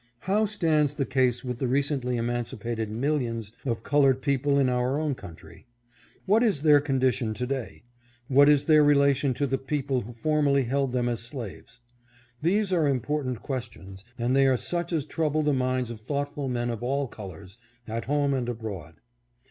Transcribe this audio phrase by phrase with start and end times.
[0.21, 5.13] How stands the case with the recently emancipated millions of colored people in our own
[5.13, 5.67] country?
[6.25, 7.83] What ia their condition to day?
[8.27, 11.81] What is their relation to the people who formerly held them as slaves?
[12.41, 16.71] These are important questions, and they are such as trouble the minds of thoughtful men
[16.71, 18.95] of all colors, at home and abroad.